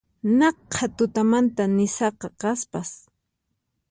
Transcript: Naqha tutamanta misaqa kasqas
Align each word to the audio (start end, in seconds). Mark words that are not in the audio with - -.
Naqha 0.37 0.85
tutamanta 0.97 1.63
misaqa 1.75 2.27
kasqas 2.41 2.89